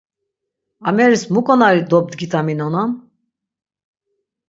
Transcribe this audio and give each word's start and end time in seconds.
Ameris 0.87 1.23
mu 1.33 1.41
ǩonari 1.47 1.81
dobdgitaminonan? 1.89 2.89